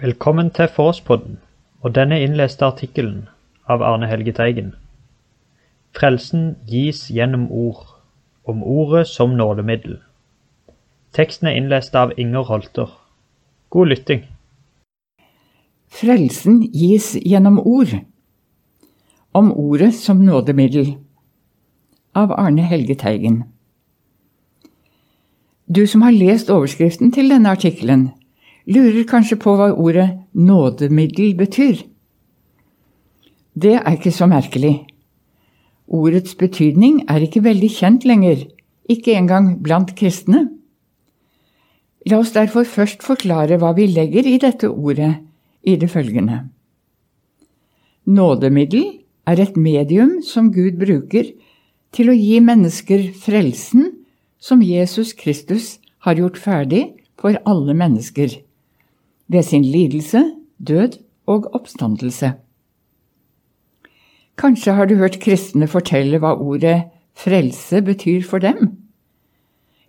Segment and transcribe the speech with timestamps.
[0.00, 1.34] Velkommen til Forspodden
[1.84, 3.26] og denne innleste artikkelen
[3.68, 4.70] av Arne Helge Teigen.
[5.92, 7.82] Frelsen gis gjennom ord,
[8.48, 9.98] om ordet som nådemiddel.
[11.12, 12.88] Teksten er innlest av Inger Holter.
[13.70, 14.22] God lytting.
[15.92, 17.92] Frelsen gis gjennom ord.
[19.32, 20.94] Om ordet som nådemiddel.
[22.14, 23.42] Av Arne Helge Teigen.
[25.68, 28.08] Du som har lest overskriften til denne artikkelen,
[28.66, 31.82] lurer kanskje på hva ordet nådemiddel betyr.
[33.54, 34.86] Det er ikke så merkelig.
[35.92, 38.46] Ordets betydning er ikke veldig kjent lenger,
[38.88, 40.46] ikke engang blant kristne.
[42.08, 45.14] La oss derfor først forklare hva vi legger i dette ordet
[45.62, 46.40] i det følgende.
[48.06, 48.88] Nådemiddel
[49.26, 51.28] er et medium som Gud bruker
[51.94, 53.92] til å gi mennesker frelsen
[54.42, 56.88] som Jesus Kristus har gjort ferdig
[57.20, 58.32] for alle mennesker,
[59.32, 60.22] ved sin lidelse,
[60.58, 62.32] død og oppstandelse.
[64.38, 68.76] Kanskje har du hørt kristne fortelle hva ordet frelse betyr for dem?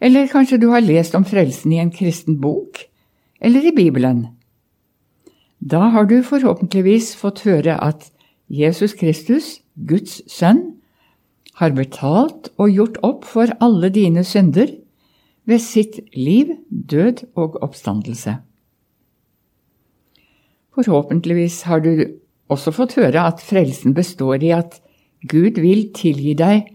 [0.04, 2.84] Eller kanskje du har lest om frelsen i en kristen bok,
[3.42, 4.28] eller i Bibelen?
[5.64, 8.12] Da har du forhåpentligvis fått høre at
[8.52, 10.76] Jesus Kristus, Guds sønn,
[11.56, 14.74] har betalt og gjort opp for alle dine synder
[15.46, 18.36] ved sitt liv, død og oppstandelse.
[20.74, 22.20] Forhåpentligvis har du
[22.52, 24.80] også fått høre at frelsen består i at
[25.30, 26.70] Gud vil tilgi deg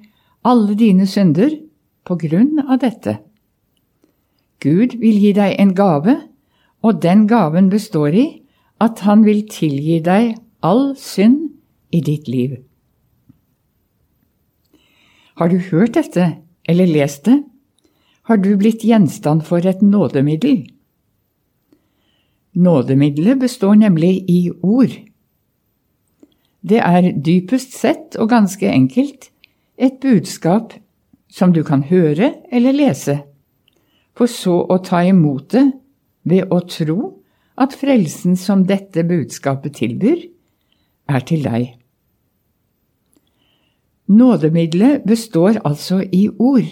[0.47, 1.53] alle dine synder
[2.07, 3.19] på grunn av dette.
[4.63, 6.17] Gud vil gi deg en gave,
[6.83, 8.27] og den gaven består i
[8.83, 11.51] at han vil tilgi deg all synd
[11.95, 12.57] i ditt liv.
[15.39, 16.33] Har du hørt dette
[16.69, 17.39] eller lest det,
[18.29, 20.67] har du blitt gjenstand for et nådemiddel.
[22.55, 24.95] Nådemiddelet består nemlig i ord.
[26.61, 29.31] Det er dypest sett og ganske enkelt
[29.79, 30.75] et budskap
[31.31, 33.21] som du kan høre eller lese,
[34.17, 35.67] for så å ta imot det
[36.29, 36.99] ved å tro
[37.59, 40.25] at frelsen som dette budskapet tilbyr,
[41.09, 41.79] er til deg.
[44.09, 46.69] Nådemiddelet består altså i ord.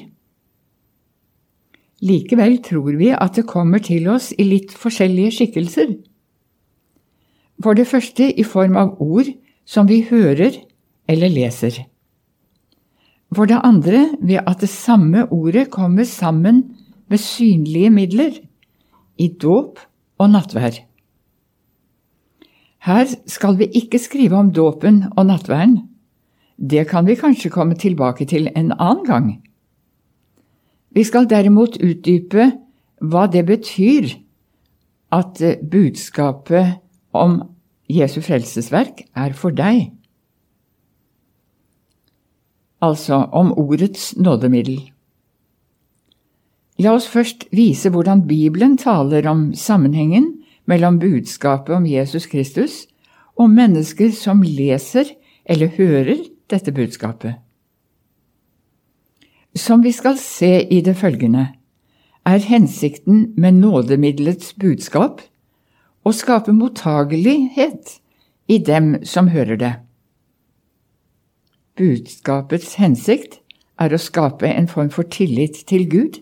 [2.06, 5.97] Likevel tror vi at det kommer til oss i litt forskjellige skikkelser.
[7.62, 9.31] For det første i form av ord
[9.67, 10.61] som vi hører
[11.09, 11.81] eller leser.
[13.34, 16.62] For det andre ved at det samme ordet kommer sammen
[17.09, 18.33] med synlige midler,
[19.19, 19.81] i dåp
[20.21, 20.83] og nattvær.
[22.87, 25.78] Her skal vi ikke skrive om dåpen og nattværen.
[26.56, 29.31] Det kan vi kanskje komme tilbake til en annen gang.
[30.97, 32.49] Vi skal derimot utdype
[33.05, 34.15] hva det betyr
[35.12, 36.79] at budskapet
[37.12, 37.43] om
[37.93, 39.93] Jesu frelsesverk er for deg.
[42.81, 44.81] Altså om ordets nådemiddel.
[46.81, 50.33] La oss først vise hvordan Bibelen taler om sammenhengen
[50.69, 52.85] mellom budskapet om Jesus Kristus
[53.37, 55.12] og mennesker som leser
[55.45, 57.46] eller hører dette budskapet.
[59.56, 61.49] Som vi skal se i det følgende,
[62.27, 65.22] er hensikten med nådemiddelets budskap
[66.05, 67.94] å skape mottagelighet
[68.53, 69.72] i dem som hører det.
[71.77, 73.41] Budskapets hensikt
[73.81, 76.21] er å skape en form for tillit til Gud,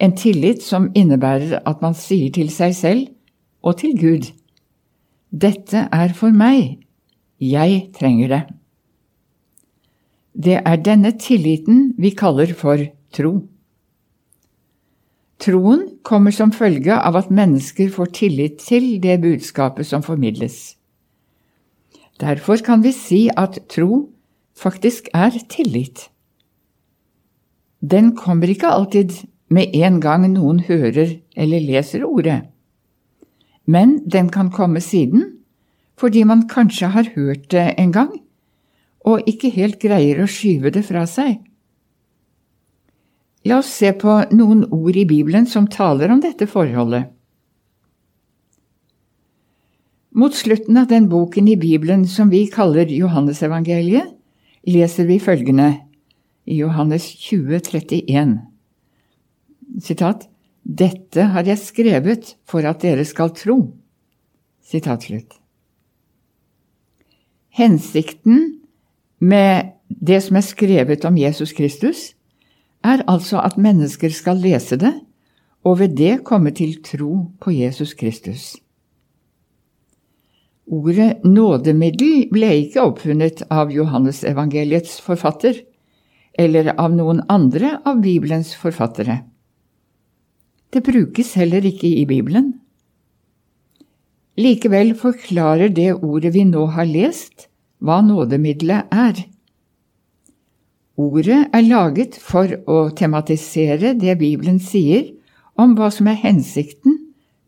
[0.00, 3.10] en tillit som innebærer at man sier til seg selv
[3.62, 4.32] og til Gud
[5.32, 6.82] Dette er for meg,
[7.40, 8.42] jeg trenger det.
[10.32, 12.80] Det er denne tilliten vi kaller for
[13.12, 13.32] tro.
[15.42, 20.76] Troen kommer som følge av at mennesker får tillit til det budskapet som formidles.
[22.20, 24.08] Derfor kan vi si at tro
[24.54, 26.08] faktisk er tillit.
[27.82, 32.44] Den kommer ikke alltid med en gang noen hører eller leser ordet,
[33.66, 35.24] men den kan komme siden,
[35.98, 38.12] fordi man kanskje har hørt det en gang,
[39.08, 41.40] og ikke helt greier å skyve det fra seg.
[43.48, 47.10] La oss se på noen ord i Bibelen som taler om dette forholdet.
[50.12, 54.12] Mot slutten av den boken i Bibelen som vi kaller Johannesevangeliet,
[54.68, 55.72] leser vi følgende
[56.44, 58.36] i Johannes 20, 31.
[59.82, 60.28] Sitat,
[60.62, 63.72] Dette har jeg skrevet for at dere skal tro.
[64.62, 65.32] Sitat slutt.
[67.50, 68.61] Hensikten
[69.22, 72.12] med det som er skrevet om Jesus Kristus,
[72.82, 74.92] er altså at mennesker skal lese det,
[75.62, 78.56] og ved det komme til tro på Jesus Kristus.
[80.66, 85.60] Ordet nådemiddel ble ikke oppfunnet av Johannesevangeliets forfatter,
[86.38, 89.20] eller av noen andre av Bibelens forfattere.
[90.72, 92.54] Det brukes heller ikke i Bibelen.
[94.40, 97.51] Likevel forklarer det ordet vi nå har lest,
[97.82, 99.24] hva nådemiddelet er.
[100.96, 105.08] Ordet er laget for å tematisere det Bibelen sier
[105.58, 106.98] om hva som er hensikten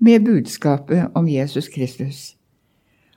[0.03, 2.35] med budskapet om Jesus Kristus,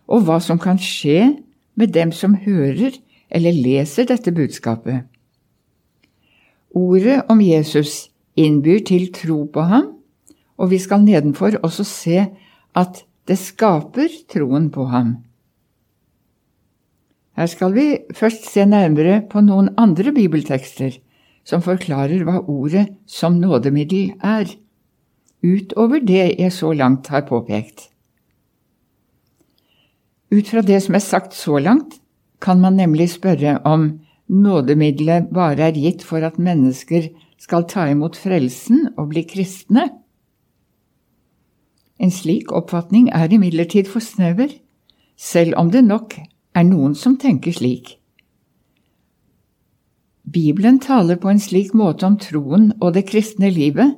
[0.07, 1.33] og hva som kan skje
[1.75, 2.95] med dem som hører
[3.29, 5.07] eller leser dette budskapet.
[6.77, 9.93] Ordet om Jesus innbyr til tro på ham,
[10.57, 12.25] og vi skal nedenfor også se
[12.77, 15.15] at det skaper troen på ham.
[17.37, 17.85] Her skal vi
[18.17, 20.95] først se nærmere på noen andre bibeltekster
[21.45, 24.49] som forklarer hva ordet som nådemiddel er,
[25.45, 27.91] utover det jeg så langt har påpekt.
[30.33, 32.01] Ut fra det som er sagt så langt,
[32.41, 37.07] kan man nemlig spørre om nådemiddelet bare er gitt for at mennesker
[37.39, 39.85] skal ta imot frelsen og bli kristne.
[42.01, 44.49] En slik oppfatning er imidlertid for snever,
[45.17, 46.17] selv om det nok
[46.57, 47.97] er noen som tenker slik.
[50.27, 53.95] Bibelen taler på en slik måte om troen og det kristne livet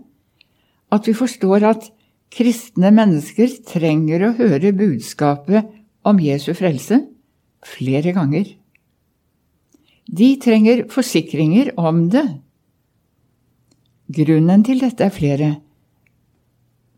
[0.94, 1.88] at vi forstår at
[2.34, 5.72] kristne mennesker trenger å høre budskapet
[6.06, 7.02] om Jesu frelse
[7.66, 8.46] flere ganger.
[10.10, 12.26] De trenger forsikringer om det.
[14.10, 15.50] Grunnen til dette er flere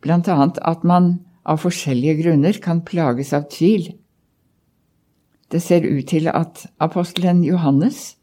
[0.01, 1.11] blant annet at man
[1.45, 3.91] av forskjellige grunner kan plages av tvil.
[5.51, 8.15] Det ser ut til at apostelen Johannes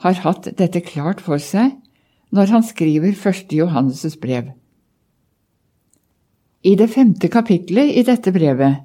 [0.00, 1.74] har hatt dette klart for seg
[2.30, 4.52] når han skriver første Johannes' brev.
[6.62, 8.84] I det femte kapitlet i dette brevet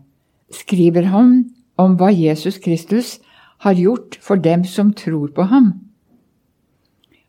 [0.54, 1.44] skriver han
[1.78, 3.20] om hva Jesus Kristus
[3.66, 5.74] har gjort for dem som tror på ham.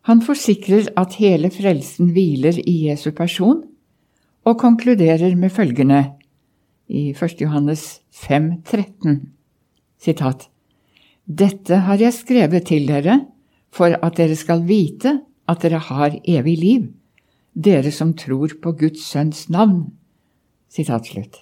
[0.07, 3.65] Han forsikrer at hele frelsen hviler i Jesu person,
[4.47, 6.05] og konkluderer med følgende
[6.87, 7.41] i 1.
[7.41, 9.33] Johannes 5, 13,
[9.99, 10.49] sitat,
[11.27, 13.19] Dette har jeg skrevet til dere
[13.75, 15.19] for at dere skal vite
[15.51, 16.85] at dere har evig liv,
[17.55, 19.89] dere som tror på Guds sønns navn.
[20.71, 21.41] Sitat slutt.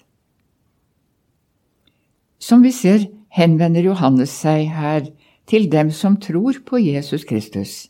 [2.39, 5.09] Som vi ser, henvender Johannes seg her
[5.49, 7.89] til dem som tror på Jesus Kristus.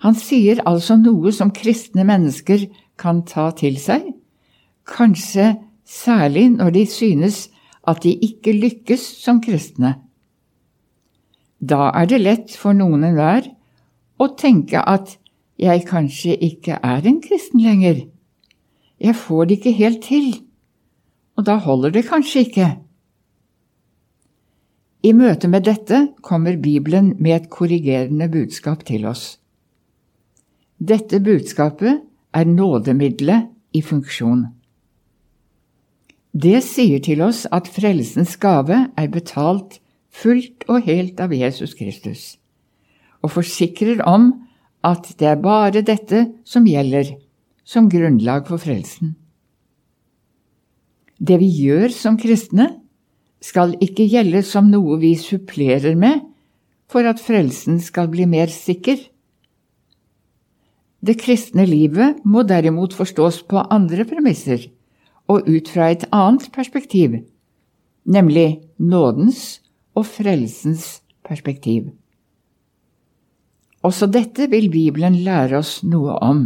[0.00, 2.64] Han sier altså noe som kristne mennesker
[3.00, 4.06] kan ta til seg,
[4.88, 5.52] kanskje
[5.84, 7.49] særlig når de synes
[7.88, 9.96] at de ikke lykkes som kristne.
[11.60, 13.48] Da er det lett for noen enhver
[14.20, 15.16] å tenke at
[15.60, 18.06] jeg kanskje ikke er en kristen lenger.
[19.00, 20.30] Jeg får det ikke helt til,
[21.36, 22.68] og da holder det kanskje ikke.
[25.04, 29.38] I møte med dette kommer Bibelen med et korrigerende budskap til oss.
[30.76, 32.02] Dette budskapet
[32.36, 34.46] er nådemiddelet i funksjon.
[36.30, 39.80] Det sier til oss at frelsens gave er betalt
[40.14, 42.38] fullt og helt av Jesus Kristus,
[43.22, 44.30] og forsikrer om
[44.86, 47.16] at det er bare dette som gjelder
[47.66, 49.16] som grunnlag for frelsen.
[51.18, 52.76] Det vi gjør som kristne,
[53.40, 56.20] skal ikke gjelde som noe vi supplerer med
[56.90, 58.98] for at frelsen skal bli mer sikker.
[61.00, 64.68] Det kristne livet må derimot forstås på andre premisser
[65.30, 67.20] og ut fra et annet perspektiv,
[68.04, 69.60] nemlig nådens
[69.94, 71.90] og frelsens perspektiv.
[73.86, 76.42] Også dette vil Bibelen lære oss noe om.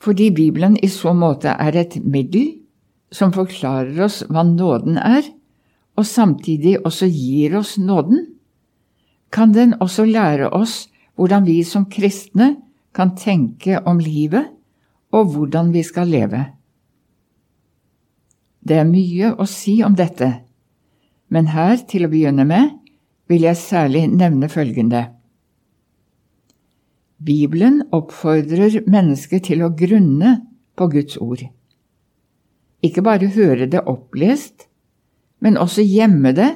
[0.00, 2.56] Fordi Bibelen i så måte er et middel
[3.12, 5.26] som forklarer oss hva nåden er,
[5.98, 8.24] og samtidig også gir oss nåden,
[9.30, 12.54] kan den også lære oss hvordan vi som kristne
[12.96, 14.48] kan tenke om livet
[15.10, 16.44] og hvordan vi skal leve.
[18.60, 20.30] Det er mye å si om dette,
[21.30, 22.74] men her, til å begynne med,
[23.30, 25.04] vil jeg særlig nevne følgende.
[27.20, 30.40] Bibelen oppfordrer mennesket til å grunne
[30.76, 31.44] på Guds ord.
[32.82, 34.66] Ikke bare høre det opplest,
[35.40, 36.50] men også gjemme det,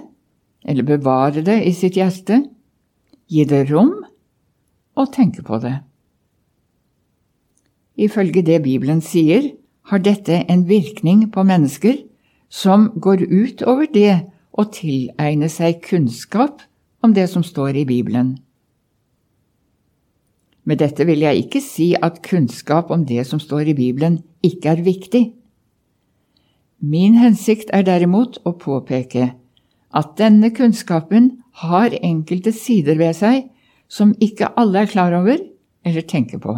[0.65, 2.41] eller bevare det i sitt hjerte,
[3.29, 3.93] gi det rom
[4.97, 5.77] og tenke på det.
[7.97, 9.53] Ifølge det Bibelen sier,
[9.91, 12.01] har dette en virkning på mennesker
[12.49, 14.25] som går ut over det
[14.55, 16.65] å tilegne seg kunnskap
[17.05, 18.39] om det som står i Bibelen.
[20.65, 24.73] Med dette vil jeg ikke si at kunnskap om det som står i Bibelen, ikke
[24.73, 25.25] er viktig.
[26.81, 29.35] Min hensikt er derimot å påpeke
[29.95, 31.31] at denne kunnskapen
[31.65, 33.51] har enkelte sider ved seg
[33.89, 35.39] som ikke alle er klar over
[35.85, 36.57] eller tenker på.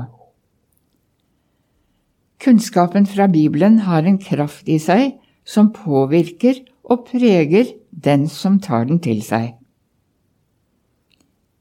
[2.47, 8.85] Kunnskapen fra Bibelen har en kraft i seg som påvirker og preger den som tar
[8.87, 9.57] den til seg.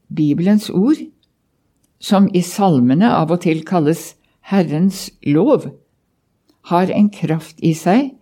[0.06, 1.00] Bibelens ord,
[1.98, 4.12] som i salmene av og til kalles
[4.46, 5.66] Herrens lov,
[6.70, 8.12] har en kraft i seg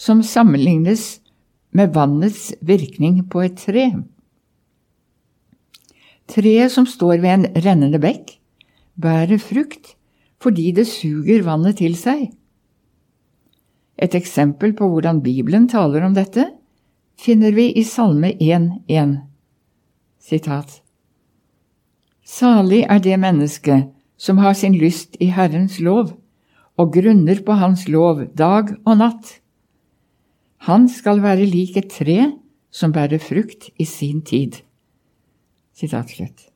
[0.00, 1.18] som sammenlignes
[1.76, 3.84] med vannets virkning på et tre.
[6.32, 8.38] Treet som står ved en rennende bekk,
[8.96, 9.92] bærer frukt
[10.44, 12.28] fordi det suger vannet til seg.
[13.96, 16.50] Et eksempel på hvordan Bibelen taler om dette,
[17.16, 19.14] finner vi i Salme 1.1.
[20.20, 20.80] Sitat.
[22.24, 23.84] Salig er det menneske
[24.16, 26.14] som har sin lyst i Herrens lov,
[26.76, 29.36] og grunner på Hans lov dag og natt.
[30.66, 32.32] Han skal være lik et tre
[32.74, 34.58] som bærer frukt i sin tid.
[35.76, 36.53] Sitat slutt.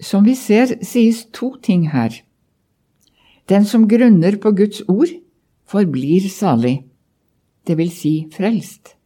[0.00, 2.14] Som vi ser, sies to ting her.
[3.50, 5.10] Den som grunner på Guds ord,
[5.70, 6.80] forblir salig,
[7.66, 8.96] det vil si frelst.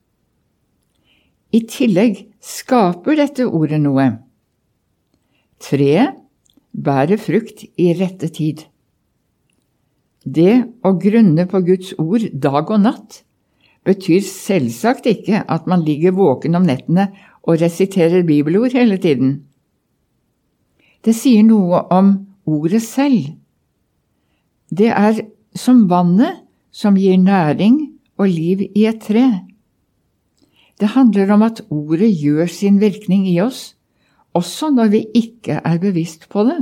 [1.54, 4.06] I tillegg skaper dette ordet noe.
[5.62, 6.16] Treet
[6.74, 8.64] bærer frukt i rette tid.
[10.24, 13.20] Det å grunne på Guds ord dag og natt
[13.84, 17.10] betyr selvsagt ikke at man ligger våken om nettene
[17.44, 19.42] og resiterer bibelord hele tiden.
[21.04, 22.14] Det sier noe om
[22.48, 23.34] ordet selv.
[24.72, 25.20] Det er
[25.56, 26.40] som vannet
[26.74, 27.76] som gir næring
[28.18, 29.26] og liv i et tre.
[30.80, 33.74] Det handler om at ordet gjør sin virkning i oss,
[34.34, 36.58] også når vi ikke er bevisst på det.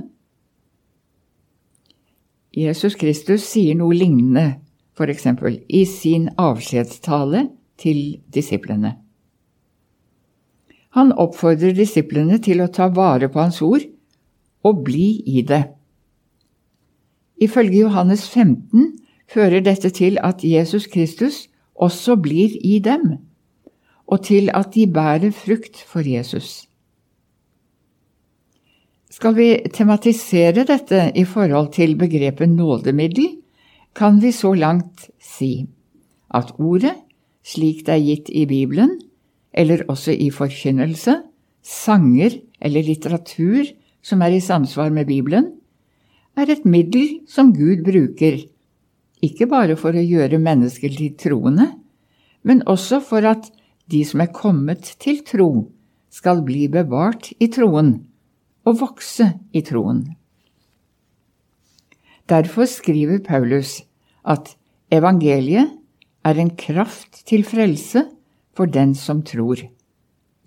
[2.53, 4.59] Jesus Kristus sier noe lignende,
[4.93, 5.25] f.eks.
[5.73, 7.47] i sin avskjedstale
[7.81, 8.99] til disiplene.
[10.93, 13.87] Han oppfordrer disiplene til å ta vare på hans ord
[14.63, 15.65] og bli i det.
[17.43, 18.99] Ifølge Johannes 15
[19.33, 23.17] fører dette til at Jesus Kristus også blir i dem,
[24.07, 26.69] og til at de bærer frukt for Jesus.
[29.13, 33.37] Skal vi tematisere dette i forhold til begrepet nådemiddel,
[33.95, 35.67] kan vi så langt si
[36.35, 36.95] at ordet,
[37.45, 38.95] slik det er gitt i Bibelen,
[39.53, 41.19] eller også i forkynnelse,
[41.63, 43.67] sanger eller litteratur
[44.03, 45.53] som er i samsvar med Bibelen,
[46.37, 48.41] er et middel som Gud bruker,
[49.23, 51.69] ikke bare for å gjøre mennesker til troende,
[52.43, 53.51] men også for at
[53.93, 55.51] de som er kommet til tro,
[56.13, 57.95] skal bli bevart i troen
[58.69, 60.03] og vokse i troen.
[62.29, 63.81] Derfor skriver Paulus
[64.29, 64.55] at
[64.93, 65.73] evangeliet
[66.25, 68.05] er en kraft til frelse
[68.57, 69.65] for den som tror.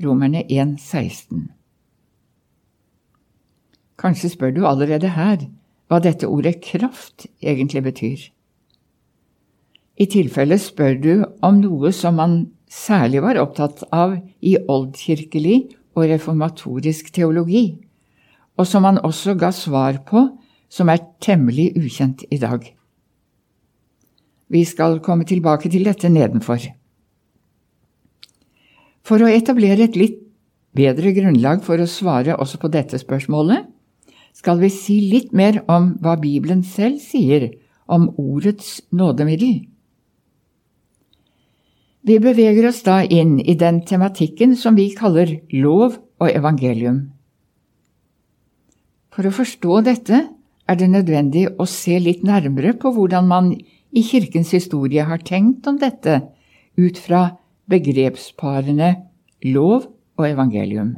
[0.03, 1.54] Romerne 1, 16.
[4.01, 5.45] Kanskje spør du allerede her
[5.87, 8.19] hva dette ordet kraft egentlig betyr.
[9.95, 11.11] I tilfelle spør du
[11.45, 12.39] om noe som man
[12.71, 15.59] særlig var opptatt av i oldkirkelig
[15.95, 17.77] og reformatorisk teologi,
[18.59, 20.25] og som man også ga svar på
[20.71, 22.65] som er temmelig ukjent i dag.
[24.51, 26.59] Vi skal komme tilbake til dette nedenfor.
[29.05, 30.19] For å etablere et litt
[30.75, 33.63] bedre grunnlag for å svare også på dette spørsmålet,
[34.35, 37.49] skal vi si litt mer om hva Bibelen selv sier
[37.87, 39.63] om ordets nådemiddel.
[42.05, 46.99] Vi beveger oss da inn i den tematikken som vi kaller lov og evangelium.
[49.15, 50.19] For å forstå dette
[50.67, 53.53] er det nødvendig å se litt nærmere på hvordan man
[53.95, 56.19] i kirkens historie har tenkt om dette
[56.75, 57.29] ut fra
[57.71, 58.91] begrepsparene
[59.47, 59.87] lov
[60.19, 60.95] og evangelium.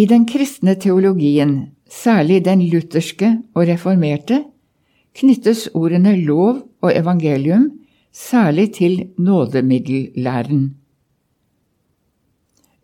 [0.00, 4.44] I den kristne teologien, særlig den lutherske og reformerte,
[5.18, 7.66] knyttes ordene lov og evangelium
[8.12, 10.62] særlig til nådemiddellæren.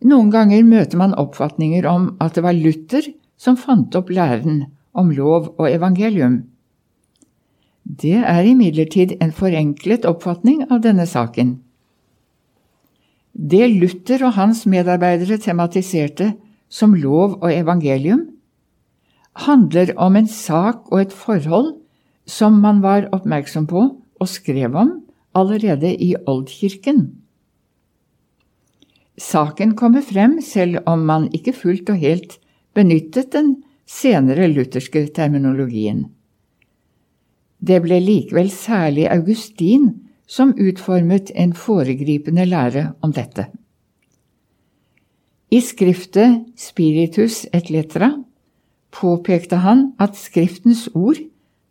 [0.07, 3.07] Noen ganger møter man oppfatninger om at det var Luther
[3.37, 6.43] som fant opp læren om lov og evangelium.
[7.83, 11.55] Det er imidlertid en forenklet oppfatning av denne saken.
[13.33, 16.35] Det Luther og hans medarbeidere tematiserte
[16.69, 18.25] som lov og evangelium,
[19.37, 21.75] handler om en sak og et forhold
[22.27, 23.83] som man var oppmerksom på
[24.17, 24.97] og skrev om
[25.37, 27.05] allerede i Oldkirken.
[29.17, 32.37] Saken kommer frem selv om man ikke fullt og helt
[32.77, 33.55] benyttet den
[33.87, 36.03] senere lutherske terminologien.
[37.57, 39.89] Det ble likevel særlig Augustin
[40.29, 43.47] som utformet en foregripende lære om dette.
[45.47, 48.09] I skriftet Spiritus et letra
[48.91, 51.21] påpekte han at Skriftens ord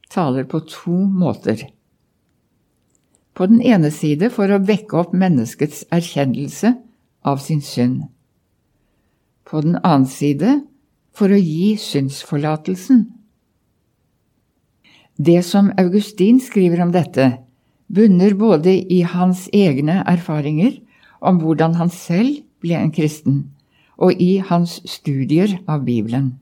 [0.09, 1.66] taler på to måter.
[3.37, 6.73] På den ene side for å vekke opp menneskets erkjennelse
[7.28, 8.06] av sin synd.
[9.45, 10.62] På den annen side
[11.12, 13.04] for å gi syndsforlatelsen.
[15.16, 17.28] Det som Augustin skriver om dette,
[17.92, 20.80] bunner både i hans egne erfaringer
[21.21, 23.45] om hvordan han selv ble en kristen,
[23.97, 26.37] og i hans studier av Bibelen.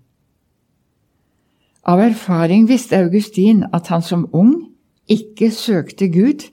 [1.84, 4.54] Av erfaring visste Augustin at han som ung
[5.10, 6.48] ikke søkte Gud,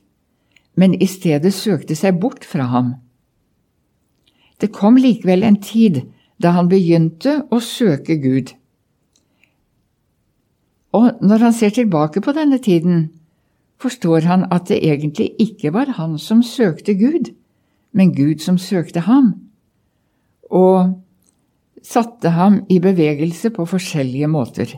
[0.75, 2.93] men i stedet søkte seg bort fra ham.
[4.61, 6.03] Det kom likevel en tid
[6.41, 8.51] da han begynte å søke Gud.
[10.91, 13.09] Og når han ser tilbake på denne tiden,
[13.81, 17.31] forstår han at det egentlig ikke var han som søkte Gud,
[17.91, 19.33] men Gud som søkte ham,
[20.51, 20.97] og
[21.83, 24.75] satte ham i bevegelse på forskjellige måter.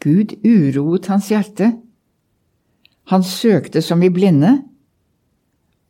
[0.00, 1.72] Gud uroet hans hjerte.
[3.10, 4.60] Han søkte som i blinde,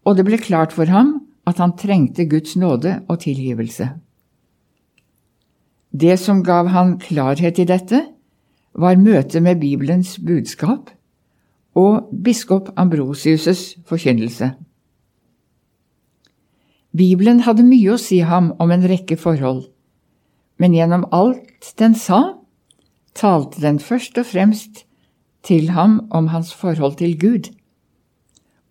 [0.05, 3.91] og det ble klart for ham at han trengte Guds nåde og tilgivelse.
[5.91, 8.05] Det som gav han klarhet i dette,
[8.75, 10.91] var møtet med Bibelens budskap
[11.75, 14.53] og biskop Ambrosius' forkynnelse.
[16.91, 19.69] Bibelen hadde mye å si ham om en rekke forhold,
[20.59, 22.41] men gjennom alt den sa,
[23.15, 24.85] talte den først og fremst
[25.47, 27.51] til ham om hans forhold til Gud,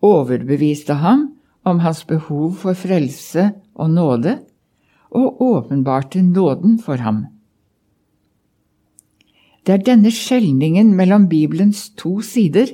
[0.04, 1.30] overbeviste ham
[1.64, 4.36] om hans behov for frelse og nåde,
[5.10, 7.24] og åpenbarte nåden for ham.
[9.66, 12.70] Det er denne skjelningen mellom Bibelens to sider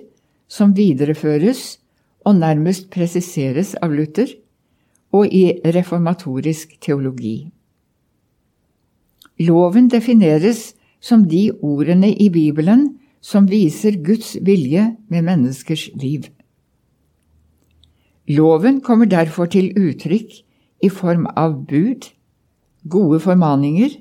[0.48, 1.78] som videreføres
[2.26, 4.28] og nærmest presiseres av Luther
[5.12, 7.50] og i reformatorisk teologi.
[9.38, 12.88] Loven defineres som de ordene i Bibelen
[13.20, 16.26] som viser Guds vilje med menneskers liv.
[18.28, 20.32] Loven kommer derfor til uttrykk
[20.82, 22.08] i form av bud,
[22.88, 23.98] gode formaninger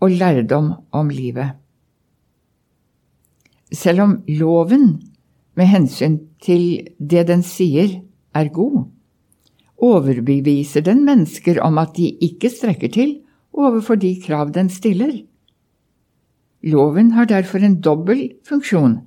[0.00, 1.54] og lærdom om livet.
[3.72, 5.02] Selv om loven,
[5.54, 8.00] med hensyn til det den sier,
[8.34, 8.86] er god,
[9.78, 13.18] overbeviser den mennesker om at de ikke strekker til
[13.52, 15.12] overfor de krav den stiller.
[16.62, 18.98] Loven har derfor en dobbel funksjon.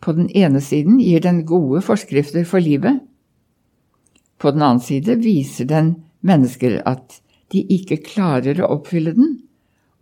[0.00, 3.00] På den ene siden gir den gode forskrifter for livet,
[4.38, 7.20] på den annen side viser den mennesker at
[7.52, 9.38] de ikke klarer å oppfylle den,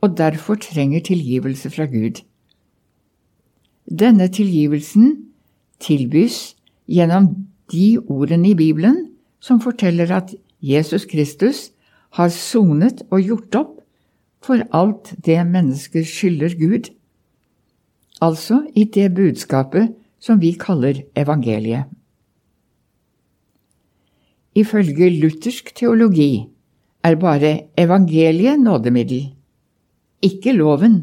[0.03, 2.21] og derfor trenger tilgivelse fra Gud.
[3.85, 5.15] Denne tilgivelsen
[5.81, 6.57] tilbys
[6.91, 7.31] gjennom
[7.73, 9.14] de ordene i Bibelen
[9.45, 10.33] som forteller at
[10.65, 11.69] Jesus Kristus
[12.17, 13.75] har sonet og gjort opp
[14.45, 16.89] for alt det mennesker skylder Gud,
[18.25, 21.91] altså i det budskapet som vi kaller evangeliet.
[24.55, 26.47] Ifølge luthersk teologi
[27.05, 29.33] er bare evangeliet nådemiddel,
[30.23, 31.01] ikke loven.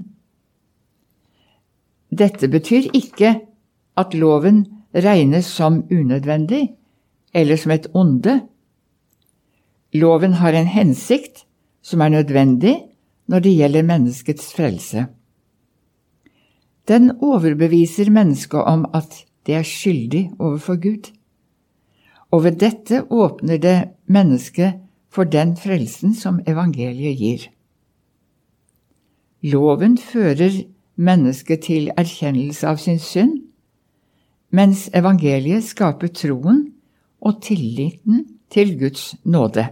[2.09, 3.35] Dette betyr ikke
[3.97, 4.63] at loven
[4.95, 6.69] regnes som unødvendig
[7.33, 8.39] eller som et onde.
[9.93, 11.45] Loven har en hensikt
[11.81, 12.75] som er nødvendig
[13.27, 15.07] når det gjelder menneskets frelse.
[16.87, 21.11] Den overbeviser mennesket om at det er skyldig overfor Gud
[22.31, 24.79] og ved dette åpner det mennesket
[25.11, 27.47] for den frelsen som evangeliet gir.
[29.43, 30.63] Loven fører
[30.95, 33.41] mennesket til erkjennelse av sin synd,
[34.51, 36.70] mens evangeliet skaper troen
[37.21, 39.67] og tilliten til Guds nåde.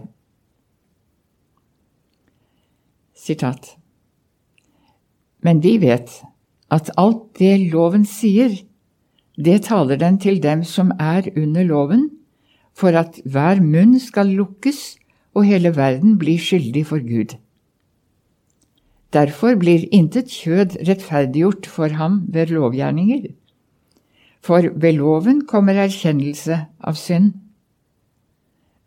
[3.14, 3.76] Sitat.
[5.42, 6.22] Men vi vet
[6.70, 8.54] at alt det loven sier,
[9.36, 12.08] det taler den til dem som er under loven,
[12.76, 14.96] for at hver munn skal lukkes
[15.34, 17.36] og hele verden blir skyldig for Gud.
[19.12, 23.32] Derfor blir intet kjød rettferdiggjort for ham ved lovgjerninger.
[24.40, 27.34] For ved loven kommer erkjennelse av synd.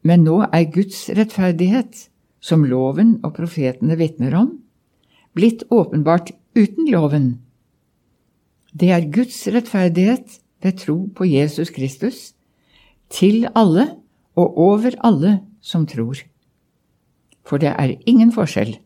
[0.04, 2.10] Men nå er Guds rettferdighet,
[2.44, 4.50] som loven og profetene vitner om,
[5.38, 7.28] blitt åpenbart uten loven.
[8.74, 12.34] Det er Guds rettferdighet ved tro på Jesus Kristus,
[13.14, 13.94] til alle
[14.36, 16.18] og over alle som tror.
[17.46, 18.80] For det er ingen forskjell.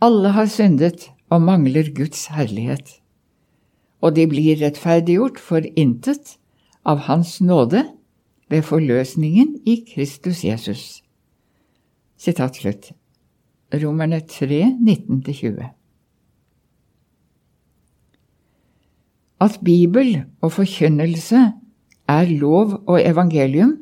[0.00, 3.00] Alle har syndet og mangler Guds herlighet.
[4.06, 6.36] Og de blir rettferdiggjort for intet
[6.86, 7.82] av Hans nåde
[8.50, 11.02] ved forløsningen i Kristus Jesus.
[12.16, 12.92] Sitat slutt.
[13.74, 15.66] Romerne 3, 19-20.
[19.42, 21.42] At Bibel og forkynnelse
[22.08, 23.74] er lov og evangelium,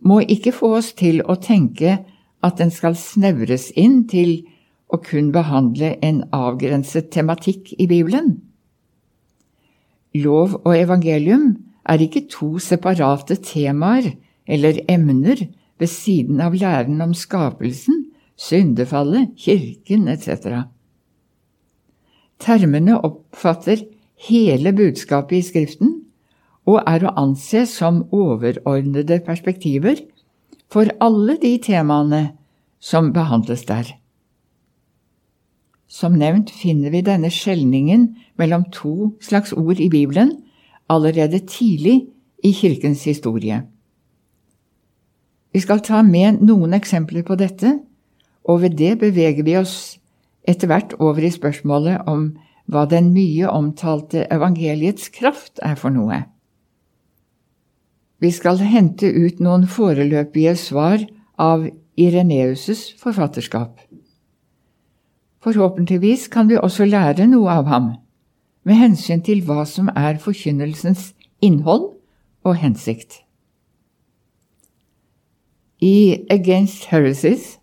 [0.00, 1.98] må ikke få oss til å tenke
[2.44, 4.46] at den skal snevres inn til
[4.88, 8.45] å kun behandle en avgrenset tematikk i Bibelen.
[10.22, 14.12] Lov og evangelium er ikke to separate temaer
[14.46, 15.46] eller emner
[15.78, 20.66] ved siden av læren om skapelsen, syndefallet, kirken etc.
[22.40, 23.84] Termene oppfatter
[24.28, 25.94] hele budskapet i Skriften
[26.66, 30.02] og er å anse som overordnede perspektiver
[30.72, 32.22] for alle de temaene
[32.82, 33.94] som behandles der.
[35.86, 40.32] Som nevnt finner vi denne skjelningen mellom to slags ord i Bibelen
[40.90, 42.08] allerede tidlig
[42.44, 43.62] i kirkens historie.
[45.54, 47.78] Vi skal ta med noen eksempler på dette,
[48.44, 49.96] og ved det beveger vi oss
[50.46, 52.28] etter hvert over i spørsmålet om
[52.70, 56.24] hva den mye omtalte evangeliets kraft er for noe.
[58.18, 61.02] Vi skal hente ut noen foreløpige svar
[61.38, 63.85] av Ireneus' forfatterskap.
[65.46, 67.84] Forhåpentligvis kan vi også lære noe av ham
[68.66, 71.84] med hensyn til hva som er forkynnelsens innhold
[72.42, 73.20] og hensikt.
[75.78, 77.60] I Against Heresies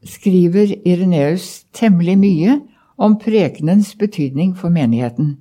[0.00, 2.56] skriver Ireneus temmelig mye
[2.96, 5.36] om prekenens betydning for menigheten.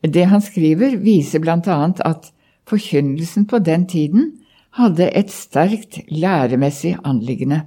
[0.00, 1.78] Det han skriver, viser bl.a.
[2.08, 2.32] at
[2.64, 4.32] forkynnelsen på den tiden
[4.80, 7.66] hadde et sterkt læremessig anliggende.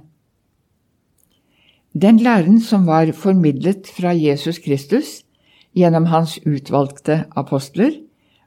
[1.94, 5.24] Den læren som var formidlet fra Jesus Kristus,
[5.74, 7.90] gjennom hans utvalgte apostler,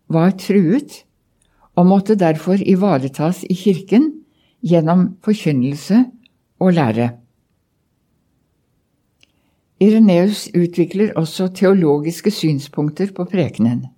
[0.07, 1.03] var truet
[1.75, 4.11] og måtte derfor ivaretas i kirken
[4.63, 6.05] gjennom forkynnelse
[6.59, 7.09] og lære.
[9.83, 13.89] Ireneus utvikler også teologiske synspunkter på prekenen.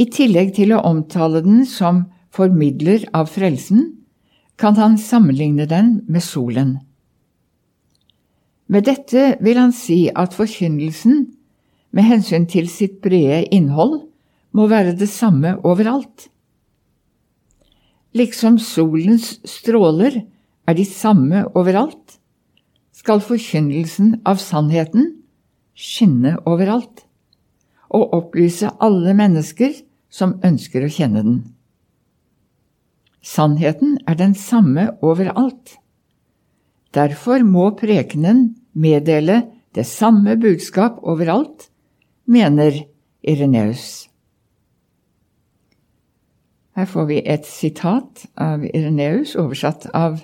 [0.00, 3.98] I tillegg til å omtale den som formidler av frelsen,
[4.56, 6.78] kan han sammenligne den med solen.
[8.72, 11.26] Med dette vil han si at forkynnelsen
[11.92, 13.98] med hensyn til sitt brede innhold
[14.56, 16.30] må være det samme overalt.
[18.16, 20.22] Liksom solens stråler
[20.68, 22.18] er de samme overalt,
[22.92, 25.10] skal forkynnelsen av sannheten
[25.76, 27.04] skinne overalt
[27.92, 29.74] og opplyse alle mennesker
[30.12, 31.38] som ønsker å kjenne den.
[33.20, 35.76] Sannheten er den samme overalt.
[36.92, 39.42] Derfor må prekenen meddele
[39.74, 41.68] det samme budskap overalt,
[42.26, 42.84] mener
[43.22, 44.08] Ireneus.
[46.76, 50.22] Her får vi et sitat av Ireneus, oversatt av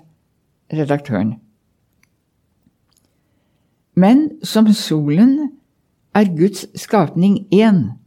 [0.73, 1.37] redaktøren.
[3.99, 5.51] Men som solen
[6.17, 7.99] er Guds skapning én,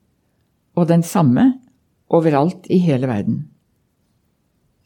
[0.76, 1.52] og den samme
[2.10, 3.44] overalt i hele verden.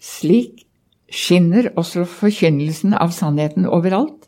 [0.02, 0.66] Slik
[1.10, 4.28] skinner også forkynnelsen av sannheten overalt,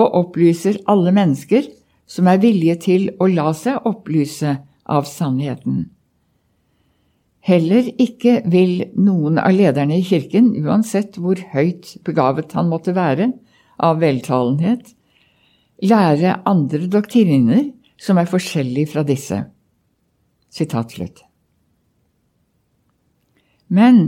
[0.00, 1.66] og opplyser alle mennesker
[2.10, 5.86] som er villige til å la seg opplyse av sannheten.
[7.44, 13.30] Heller ikke vil noen av lederne i kirken, uansett hvor høyt begavet han måtte være
[13.84, 14.94] av veltalenhet,
[15.84, 17.66] lære andre doktriner
[18.00, 19.42] som er forskjellige fra disse.
[20.48, 21.24] Sitat slutt.
[23.68, 24.04] Men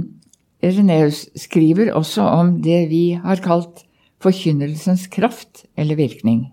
[0.63, 3.86] Reneus skriver også om det vi har kalt
[4.23, 6.53] forkynnelsens kraft eller virkning.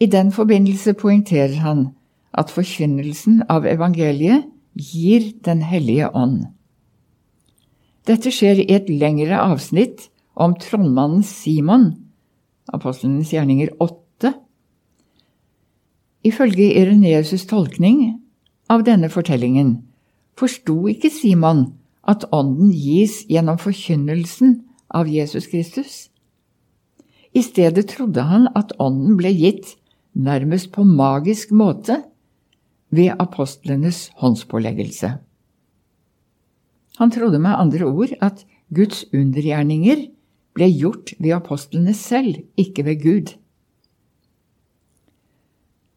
[0.00, 1.86] I den forbindelse poengterer han
[2.34, 6.48] at forkynnelsen av evangeliet gir Den hellige ånd.
[8.06, 11.92] Dette skjer i et lengre avsnitt om trollmannen Simon,
[12.66, 14.34] apostlenes gjerninger 8.
[16.26, 18.18] Ifølge Ireneus' tolkning
[18.68, 19.76] av denne fortellingen
[20.36, 21.68] forsto ikke Simon
[22.08, 24.58] at ånden gis gjennom forkynnelsen
[24.94, 26.08] av Jesus Kristus.
[27.34, 29.74] I stedet trodde han at ånden ble gitt
[30.14, 31.98] nærmest på magisk måte
[32.94, 35.16] ved apostlenes håndspåleggelse.
[37.02, 40.06] Han trodde med andre ord at Guds undergjerninger
[40.54, 43.34] ble gjort ved apostlene selv, ikke ved Gud.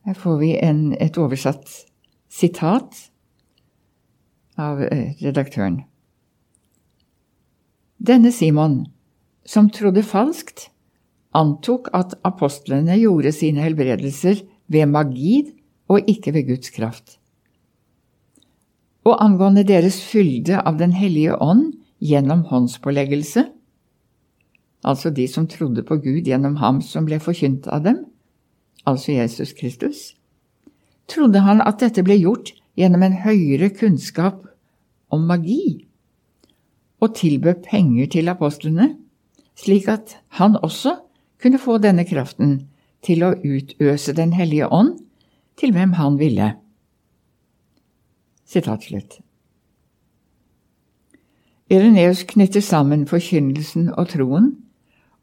[0.07, 1.69] Her får vi en, et oversatt
[2.31, 2.97] sitat
[4.57, 5.83] av eh, redaktøren.
[7.97, 8.85] Denne Simon,
[9.45, 10.67] som trodde falskt,
[11.33, 15.39] antok at apostlene gjorde sine helbredelser ved magi
[15.89, 17.17] og ikke ved Guds kraft.
[19.07, 23.47] Og angående deres fylde av Den hellige ånd gjennom håndspåleggelse,
[24.85, 28.03] altså de som trodde på Gud gjennom ham som ble forkynt av dem,
[28.85, 30.13] altså Jesus Kristus,
[31.09, 34.43] trodde han at dette ble gjort gjennom en høyere kunnskap
[35.09, 35.86] om magi,
[36.99, 38.95] og tilbød penger til apostlene,
[39.55, 40.95] slik at han også
[41.41, 42.67] kunne få denne kraften
[43.05, 44.97] til å utøse Den hellige ånd
[45.57, 46.53] til hvem han ville.
[48.45, 49.19] Sitat slutt.
[51.69, 54.53] Ireneus knytter sammen forkynnelsen og troen,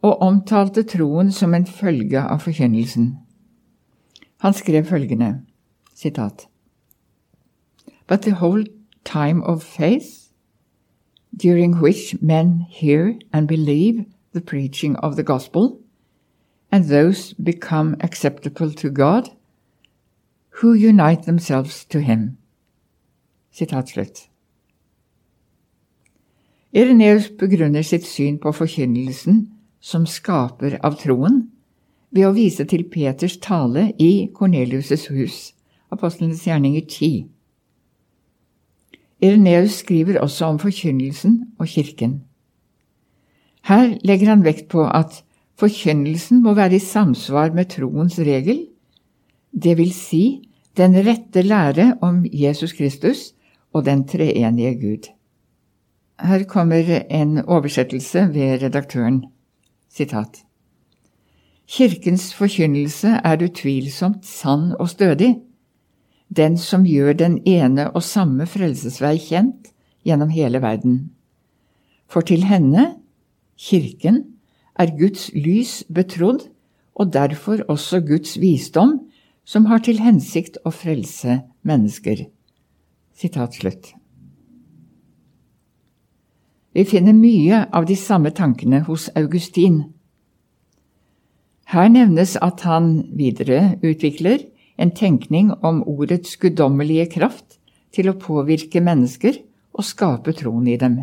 [0.04, 3.14] og omtalte troen som en følge av forkynnelsen.
[4.44, 5.40] Han skrev følgende
[5.94, 6.46] sitat,
[8.06, 8.66] But the whole
[9.04, 10.23] time of faith,
[11.36, 15.80] during which men hear and believe the preaching of the gospel,
[16.70, 19.30] and those become acceptable to God,
[20.58, 22.38] who unite themselves to him.
[23.52, 24.28] Sitat slutt.
[26.74, 29.44] Ireneus begrunner sitt syn på forkynnelsen
[29.80, 31.44] som skaper av troen,
[32.10, 35.52] ved å vise til Peters tale i Kornelius' hus,
[35.94, 37.28] Apostlenes gjerninger 10.
[39.22, 42.22] Ireneus skriver også om forkynnelsen og kirken.
[43.64, 45.22] Her legger han vekt på at
[45.58, 48.66] forkynnelsen må være i samsvar med troens regel,
[49.54, 53.32] det vil si den rette lære om Jesus Kristus
[53.72, 55.10] og den treenige Gud.
[56.20, 59.24] Her kommer en oversettelse ved redaktøren.
[59.90, 60.42] Sitat.
[61.66, 65.36] Kirkens forkynnelse er utvilsomt sann og stødig,
[66.28, 69.70] den som gjør den ene og samme frelsesvei kjent
[70.04, 71.10] gjennom hele verden.
[72.08, 72.94] For til henne,
[73.56, 74.24] Kirken,
[74.74, 76.48] er Guds lys betrodd,
[76.94, 79.00] og derfor også Guds visdom,
[79.44, 82.26] som har til hensikt å frelse mennesker.
[83.14, 83.92] Sitat slutt.
[86.74, 89.84] Vi finner mye av de samme tankene hos Augustin.
[91.70, 94.42] Her nevnes at han videre utvikler
[94.76, 97.58] en tenkning om ordets guddommelige kraft
[97.94, 99.38] til å påvirke mennesker
[99.74, 100.98] og skape troen i dem.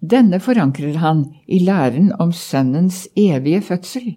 [0.00, 4.14] Denne forankrer han i læren om Sønnens evige fødsel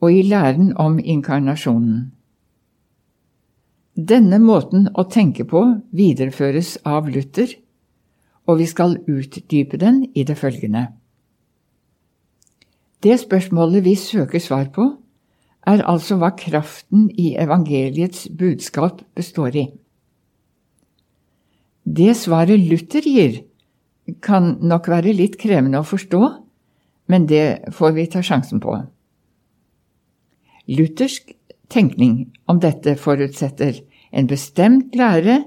[0.00, 2.12] og i læren om inkarnasjonen.
[3.98, 7.50] Denne måten å tenke på videreføres av Luther,
[8.46, 10.84] og vi skal utdype den i det følgende.
[13.02, 14.86] Det spørsmålet vi søker svar på,
[15.68, 19.66] er altså hva kraften i evangeliets budskap består i.
[21.84, 23.42] Det svaret Luther gir,
[24.24, 26.22] kan nok være litt krevende å forstå,
[27.12, 28.74] men det får vi ta sjansen på.
[30.68, 31.32] Luthersk
[31.72, 33.80] tenkning om dette forutsetter
[34.12, 35.42] en bestemt lære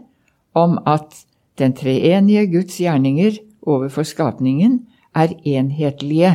[0.57, 1.23] om at
[1.61, 4.81] den treenige Guds gjerninger overfor skapningen
[5.17, 6.33] er enhetlige.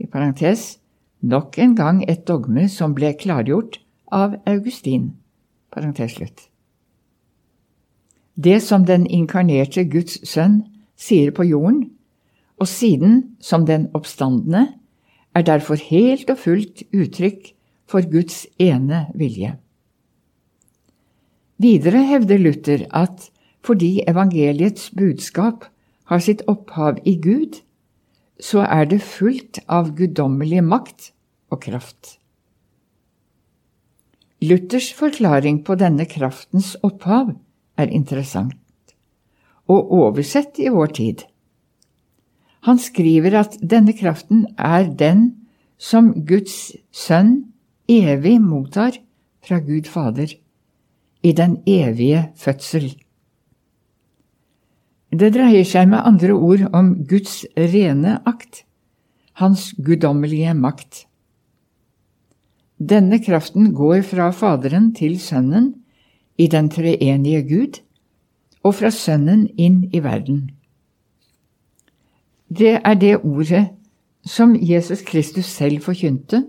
[0.00, 0.78] I parentes
[1.28, 3.80] nok en gang et dogme som ble klargjort
[4.12, 5.14] av Augustin.
[5.74, 6.48] parenteslutt.
[8.36, 10.60] Det som den inkarnerte Guds sønn
[10.94, 11.90] sier på jorden,
[12.62, 14.68] og siden som den oppstandende,
[15.34, 17.50] er derfor helt og fullt uttrykk
[17.90, 19.56] for Guds ene vilje.
[21.58, 23.30] Videre hevder Luther at
[23.64, 25.64] fordi evangeliets budskap
[26.04, 27.62] har sitt opphav i Gud,
[28.40, 31.12] så er det fullt av guddommelig makt
[31.54, 32.18] og kraft.
[34.44, 37.32] Luthers forklaring på denne kraftens opphav
[37.80, 38.58] er interessant
[39.70, 41.22] og oversett i vår tid.
[42.68, 45.30] Han skriver at denne kraften er den
[45.80, 47.54] som Guds sønn
[47.88, 48.98] evig mottar
[49.44, 50.28] fra Gud Fader,
[51.24, 52.90] i den evige fødsel.
[55.14, 58.64] Det dreier seg med andre ord om Guds rene akt,
[59.38, 61.04] hans guddommelige makt.
[62.82, 65.68] Denne kraften går fra Faderen til Sønnen
[66.34, 67.78] i den treenige Gud,
[68.66, 70.48] og fra Sønnen inn i verden.
[72.50, 73.68] Det er det ordet
[74.26, 76.42] som Jesus Kristus selv forkynte,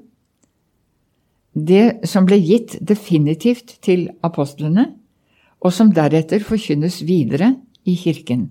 [1.53, 4.89] det som ble gitt definitivt til apostlene,
[5.61, 7.53] og som deretter forkynnes videre
[7.85, 8.49] i Kirken.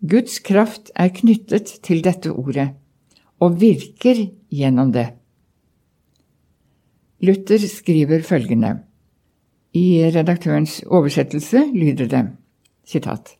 [0.00, 2.70] Guds kraft er knyttet til dette ordet,
[3.42, 5.08] og virker gjennom det.
[7.22, 8.76] Luther skriver følgende
[9.76, 12.22] i redaktørens oversettelse lyder det
[12.88, 13.34] sitat.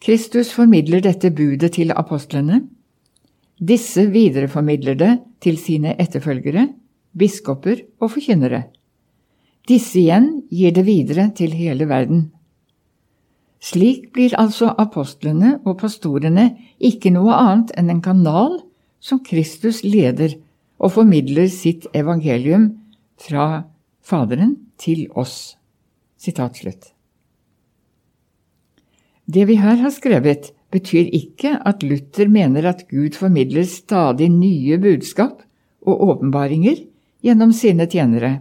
[0.00, 2.62] Kristus formidler dette budet til apostlene.
[3.60, 5.12] Disse videreformidler det
[5.44, 6.68] til sine etterfølgere
[7.16, 8.62] biskoper og forkynnere.
[9.68, 12.30] Disse igjen gir det videre til hele verden.
[13.60, 16.46] Slik blir altså apostlene og pastorene
[16.80, 18.56] ikke noe annet enn en kanal
[19.04, 20.38] som Kristus leder
[20.80, 22.70] og formidler sitt evangelium
[23.20, 23.66] fra
[24.00, 25.56] Faderen til oss.
[29.30, 34.78] Det vi her har skrevet, betyr ikke at Luther mener at Gud formidler stadig nye
[34.80, 35.42] budskap
[35.84, 36.80] og åpenbaringer
[37.24, 38.40] gjennom sine tjenere.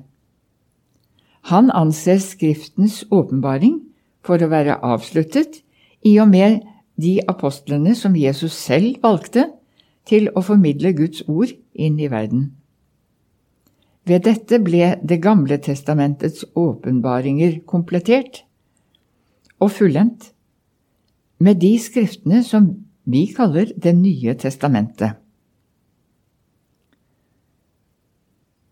[1.52, 3.80] Han anser Skriftens åpenbaring
[4.30, 5.64] for å være avsluttet
[6.06, 6.62] i og med
[7.02, 9.48] de apostlene som Jesus selv valgte
[10.10, 12.52] til å formidle Guds ord inn i verden.
[14.06, 18.44] Ved dette ble Det gamle testamentets åpenbaringer komplettert
[19.60, 20.32] og fullendt
[21.40, 22.72] med de skriftene som
[23.06, 25.18] vi kaller Det nye testamentet.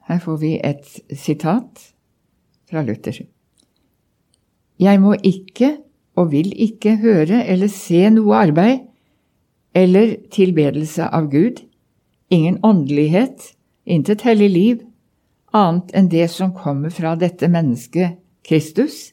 [0.08, 1.92] Her får vi et sitat
[2.70, 3.26] fra Luther.
[4.78, 5.78] Jeg må ikke
[6.18, 8.86] og vil ikke høre eller se noe arbeid
[9.78, 11.62] eller tilbedelse av Gud,
[12.34, 13.54] ingen åndelighet,
[13.86, 14.80] intet hellig liv,
[15.54, 19.12] annet enn det som kommer fra dette mennesket, Kristus,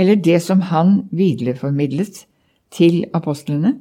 [0.00, 2.24] eller det som han videreformidlet
[2.72, 3.76] til apostlene,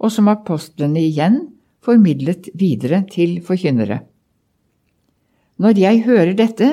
[0.00, 1.42] og som apostlene igjen
[1.84, 4.00] formidlet videre til forkynnere.
[5.60, 6.70] Når jeg hører dette,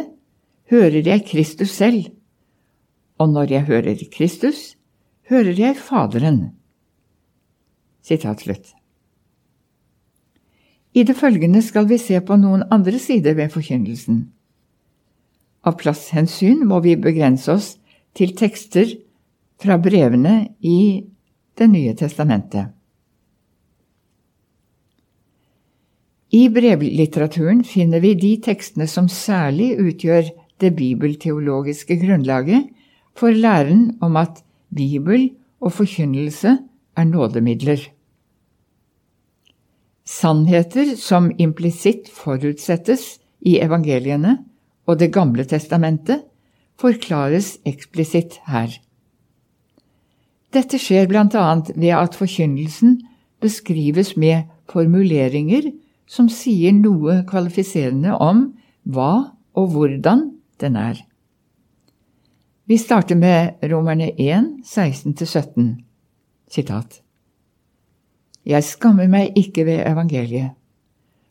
[0.72, 2.08] hører jeg Kristus selv,
[3.18, 4.76] og når jeg hører Kristus,
[5.30, 6.52] hører jeg Faderen.
[8.02, 8.74] Sitat slutt.
[10.94, 14.24] I det følgende skal vi se på noen andre sider ved forkynnelsen.
[15.68, 17.68] Av plasshensyn må vi begrense oss
[18.18, 18.96] til tekster
[19.62, 21.04] fra brevene i
[21.58, 22.68] Det nye testamentet.
[26.30, 30.30] I brevlitteraturen finner vi de tekstene som særlig utgjør
[30.62, 32.68] det bibelteologiske grunnlaget
[33.18, 34.44] for læren om at
[34.76, 36.58] Bibel og forkynnelse
[36.98, 37.80] er nådemidler.
[40.06, 44.38] Sannheter som implisitt forutsettes i evangeliene,
[44.88, 46.24] og Det gamle testamentet
[46.80, 48.72] forklares eksplisitt her.
[50.54, 51.48] Dette skjer bl.a.
[51.76, 53.02] ved at forkynnelsen
[53.44, 55.72] beskrives med formuleringer
[56.08, 58.46] som sier noe kvalifiserende om
[58.88, 59.12] hva
[59.58, 60.30] og hvordan
[60.62, 61.07] den er.
[62.68, 65.68] Vi starter med Romerne 1, 16-17.
[66.52, 66.98] Sitat.
[68.44, 70.50] Jeg skammer meg ikke ved evangeliet,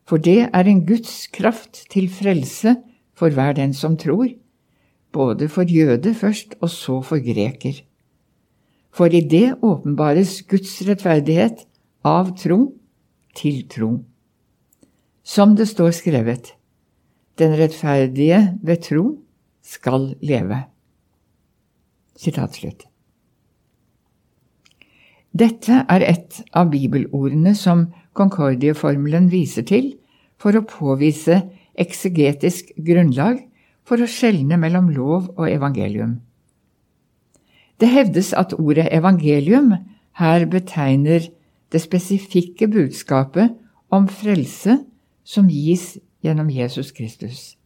[0.09, 2.73] for det er en Guds kraft til frelse
[3.13, 4.31] for hver den som tror,
[5.13, 7.83] både for jøde først og så for greker.
[8.89, 11.67] For i det åpenbares Guds rettferdighet
[12.01, 12.79] av tro
[13.37, 13.91] til tro.
[15.21, 16.55] Som det står skrevet,
[17.37, 19.05] den rettferdige ved tro
[19.61, 20.63] skal leve.
[25.37, 29.93] Dette er et av bibelordene som Concordie-formelen viser til
[30.41, 31.43] for å påvise
[31.77, 33.43] eksegetisk grunnlag
[33.87, 36.21] for å skjelne mellom lov og evangelium.
[37.77, 39.75] Det hevdes at ordet evangelium
[40.17, 41.29] her betegner
[41.73, 43.53] det spesifikke budskapet
[43.93, 44.79] om frelse
[45.27, 47.57] som gis gjennom Jesus Kristus.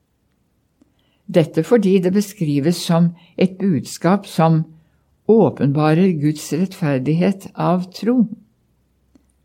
[1.31, 4.65] Dette fordi det beskrives som et budskap som
[5.31, 8.25] åpenbarer Guds rettferdighet av tro,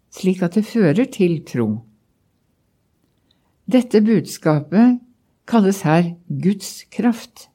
[0.09, 1.67] slik at det fører til tro.
[3.69, 4.99] Dette budskapet
[5.45, 7.49] kalles her Guds kraft,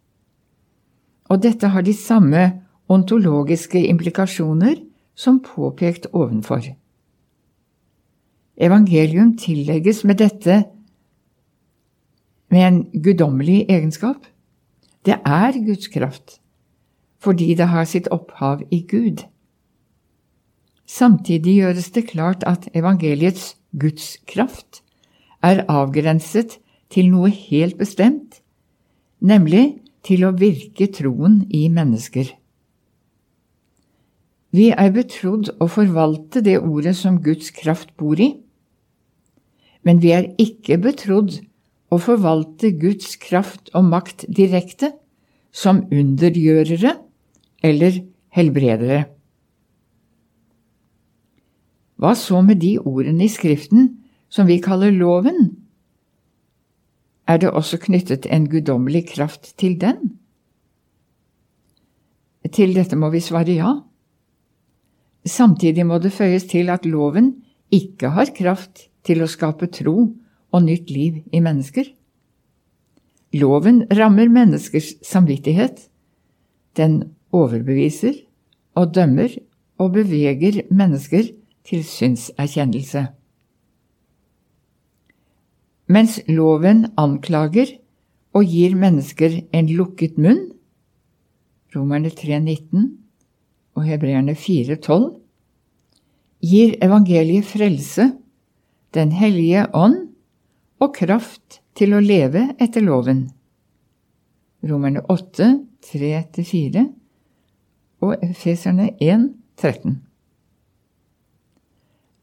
[1.31, 2.45] og dette har de samme
[2.91, 4.79] ontologiske implikasjoner
[5.15, 6.63] som påpekt ovenfor.
[8.61, 10.65] Evangelium tillegges med dette
[12.51, 14.27] med en guddommelig egenskap.
[15.07, 16.41] Det er Guds kraft,
[17.19, 19.25] fordi det har sitt opphav i Gud.
[20.87, 24.83] Samtidig gjøres det klart at evangeliets Guds kraft
[25.43, 26.59] er avgrenset
[26.91, 28.41] til noe helt bestemt,
[29.21, 32.35] nemlig til å virke troen i mennesker.
[34.51, 38.33] Vi er betrodd å forvalte det ordet som Guds kraft bor i,
[39.87, 41.39] men vi er ikke betrodd
[41.91, 44.93] å forvalte Guds kraft og makt direkte,
[45.51, 46.95] som undergjørere
[47.67, 47.97] eller
[48.37, 49.01] helbredere.
[52.01, 53.91] Hva så med de ordene i Skriften
[54.31, 55.51] som vi kaller loven,
[57.29, 60.15] er det også knyttet en guddommelig kraft til den?
[62.51, 63.75] Til dette må vi svare ja.
[65.27, 67.35] Samtidig må det føyes til at loven
[67.71, 70.09] ikke har kraft til å skape tro
[70.53, 71.87] og nytt liv i mennesker.
[73.33, 75.87] Loven rammer menneskers samvittighet.
[76.77, 78.17] Den overbeviser
[78.75, 79.37] og dømmer
[79.79, 81.31] og beveger mennesker
[81.67, 83.07] til synserkjennelse.
[85.91, 87.77] Mens loven anklager
[88.35, 90.51] og gir mennesker en lukket munn,
[91.75, 92.87] Romerne 3,19
[93.79, 95.11] og Hebreerne 4,12,
[96.43, 98.13] gir evangeliet frelse,
[98.95, 100.10] Den hellige ånd
[100.81, 103.27] og kraft til å leve etter loven.
[104.67, 105.51] Romerne 8,
[105.87, 106.85] 3-4
[108.05, 109.29] og Efeserne 1,
[109.61, 110.01] 13.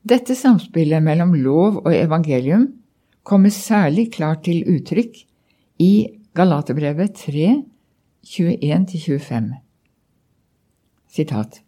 [0.07, 2.69] Dette samspillet mellom lov og evangelium
[3.27, 5.17] kommer særlig klart til uttrykk
[5.83, 5.91] i
[6.37, 7.49] Galaterbrevet 3,
[8.27, 9.49] 21-25.
[11.11, 11.61] Sitat.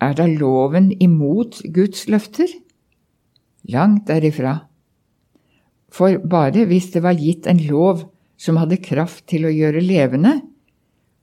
[0.00, 2.48] Er da loven imot Guds løfter?
[3.68, 4.69] Langt derifra.
[5.90, 8.06] For bare hvis det var gitt en lov
[8.40, 10.40] som hadde kraft til å gjøre levende,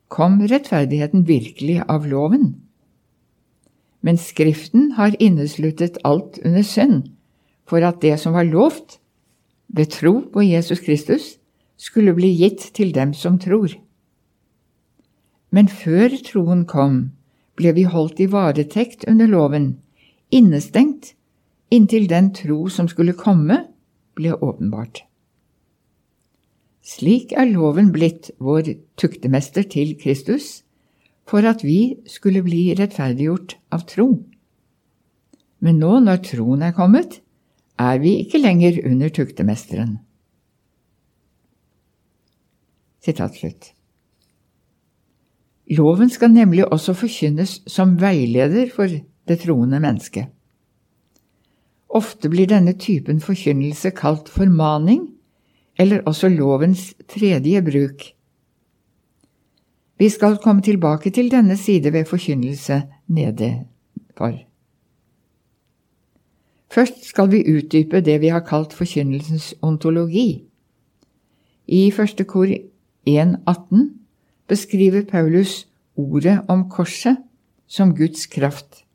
[0.08, 2.54] kom rettferdigheten virkelig av loven.
[4.02, 7.10] Men Skriften har innesluttet alt under synd,
[7.68, 9.00] for at det som var lovt,
[9.68, 11.36] ved tro på Jesus Kristus,
[11.78, 13.74] skulle bli gitt til dem som tror.
[15.52, 17.12] Men før troen kom,
[17.58, 19.78] ble vi holdt i varetekt under loven,
[20.32, 21.14] innestengt,
[21.72, 23.66] inntil den tro som skulle komme,
[24.18, 25.04] ble åpenbart.
[26.88, 30.64] Slik er loven blitt vår tuktemester til Kristus,
[31.28, 34.08] for at vi skulle bli rettferdiggjort av tro.
[35.60, 37.20] Men nå når troen er kommet,
[37.78, 39.98] er vi ikke lenger under tuktemesteren.
[45.78, 50.32] Loven skal nemlig også forkynnes som veileder for det troende mennesket.
[51.98, 55.08] Ofte blir denne typen forkynnelse kalt formaning,
[55.80, 58.04] eller også lovens tredje bruk.
[59.98, 64.36] Vi skal komme tilbake til denne side ved forkynnelse nedefor.
[66.72, 70.44] Først skal vi utdype det vi har kalt forkynnelsens ontologi.
[71.68, 72.46] I første kor
[73.10, 73.88] 1.18
[74.48, 77.18] beskriver Paulus ordet om korset
[77.68, 78.86] som Guds kraft,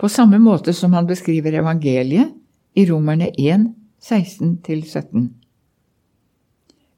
[0.00, 2.32] på samme måte som han beskriver evangeliet
[2.74, 3.66] i Romerne 1,
[4.00, 5.28] 16-17.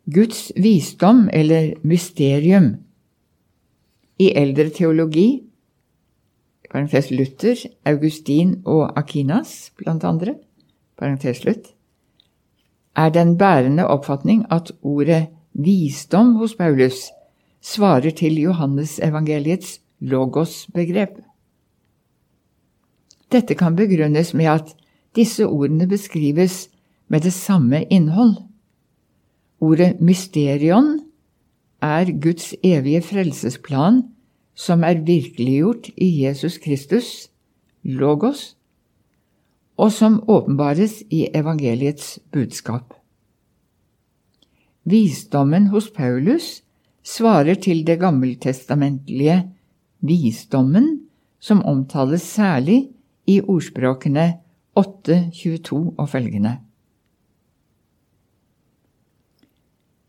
[0.04, 2.76] Guds visdom, eller mysterium,
[4.18, 5.42] i eldre teologi,
[6.70, 10.36] parentes Luther, Augustin og Akinas, blant andre,
[10.98, 11.72] parentes slutt,
[12.96, 17.08] er den bærende oppfatning at ordet visdom hos Paulus
[17.62, 21.31] svarer til Johannesevangeliets logos-begrep.
[23.32, 24.74] Dette kan begrunnes med at
[25.16, 26.68] disse ordene beskrives
[27.08, 28.36] med det samme innhold.
[29.60, 30.98] Ordet mysterion
[31.82, 34.02] er Guds evige frelsesplan
[34.54, 37.28] som er virkeliggjort i Jesus Kristus,
[37.82, 38.56] logos,
[39.76, 42.92] og som åpenbares i evangeliets budskap.
[44.84, 46.62] Visdommen hos Paulus
[47.02, 49.38] svarer til det gammeltestamentlige
[50.00, 51.06] visdommen
[51.40, 52.90] som omtales særlig
[53.26, 54.26] i ordspråkene
[54.74, 56.56] 8, 22 og følgende.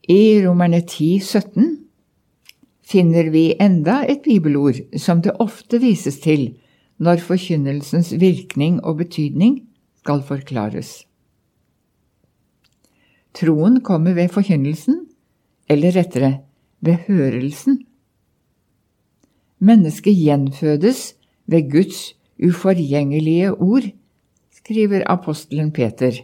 [0.09, 1.69] I Romerne 10, 17
[2.83, 6.49] finner vi enda et bibelord som det ofte vises til
[6.99, 9.61] når forkynnelsens virkning og betydning
[10.03, 11.05] skal forklares.
[13.33, 15.07] Troen kommer ved forkynnelsen,
[15.69, 16.43] eller rettere
[16.81, 17.79] ved hørelsen.
[19.59, 21.15] Mennesket gjenfødes
[21.47, 22.13] ved Guds
[22.43, 23.89] uforgjengelige ord,
[24.53, 26.15] skriver apostelen Peter.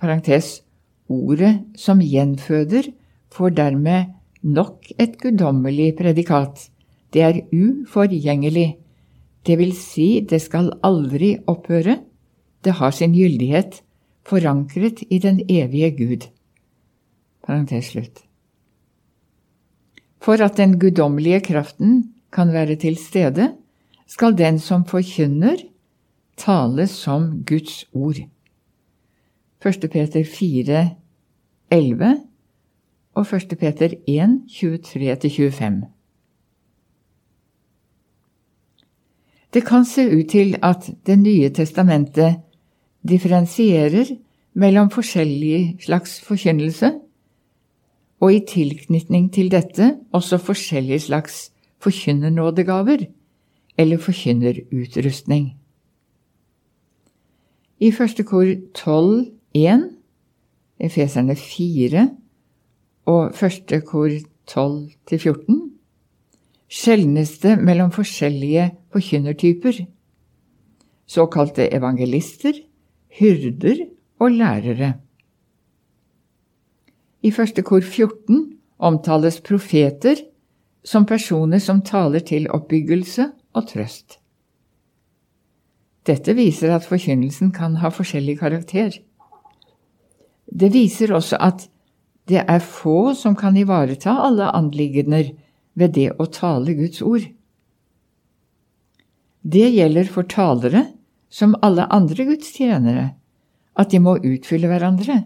[0.00, 0.62] Parentes,
[1.08, 2.90] ordet som gjenføder
[3.32, 4.12] får dermed
[4.42, 6.68] nok et guddommelig predikat.
[7.12, 8.76] Det er uforgjengelig.
[9.46, 12.00] Det vil si, det skal aldri opphøre.
[12.64, 13.80] Det har sin gyldighet,
[14.26, 16.26] forankret i den evige Gud.
[17.46, 18.24] Parentes slutt.
[20.18, 22.02] For at den guddommelige kraften
[22.32, 23.52] kan være til stede,
[24.06, 25.56] skal den som forkynner,
[26.36, 28.20] tale som Guds ord.
[29.66, 29.90] 1.
[29.90, 30.90] Peter 4,
[31.70, 32.20] 11
[33.14, 33.58] og 1.
[33.58, 35.84] Peter 1, 23-25.
[39.54, 42.36] Det kan se ut til at Det nye testamentet
[43.08, 44.16] differensierer
[44.54, 46.92] mellom forskjellige slags forkynnelse,
[48.20, 53.06] og i tilknytning til dette også forskjellige slags forkynnernådegaver
[53.78, 55.54] eller forkynnerutrustning.
[57.80, 59.90] I første kor 12, 1
[60.80, 62.08] Efeserne 4
[63.06, 64.12] og første kor
[64.50, 65.60] 12-14,
[66.68, 69.84] skjelnes det mellom forskjellige forkynnertyper,
[71.06, 72.52] såkalte evangelister,
[73.18, 73.86] hyrder
[74.18, 74.92] og lærere.
[77.22, 80.20] I første kor 14 omtales profeter
[80.84, 84.18] som personer som taler til oppbyggelse og trøst.
[86.06, 88.94] Dette viser at forkynnelsen kan ha forskjellig karakter.
[90.46, 91.66] Det viser også at
[92.30, 95.32] det er få som kan ivareta alle anliggender
[95.78, 97.26] ved det å tale Guds ord.
[99.46, 100.88] Det gjelder for talere
[101.30, 103.06] som alle andre gudstjenere,
[103.78, 105.20] at de må utfylle hverandre.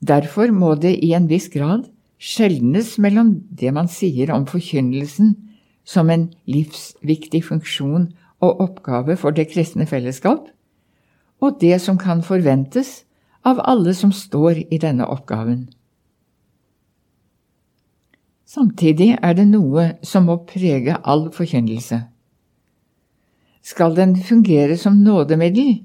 [0.00, 1.88] Derfor må det i en viss grad
[2.20, 5.34] skjelnes mellom det man sier om forkynnelsen
[5.84, 8.10] som en livsviktig funksjon
[8.40, 10.48] og oppgave for det kristne fellesskap,
[11.40, 13.04] og det som kan forventes
[13.44, 15.68] av alle som står i denne oppgaven.
[18.50, 22.00] Samtidig er det noe som må prege all forkynnelse.
[23.62, 25.84] Skal den fungere som nådemiddel,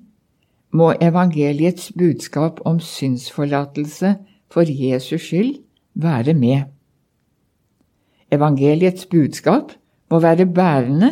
[0.76, 4.16] må evangeliets budskap om synsforlatelse
[4.52, 5.54] for Jesus skyld
[5.94, 6.64] være med.
[8.32, 9.72] Evangeliets budskap
[10.12, 11.12] må være bærende,